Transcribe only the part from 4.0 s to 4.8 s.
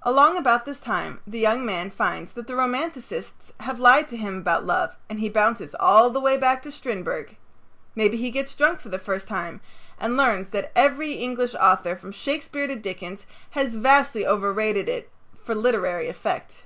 to him about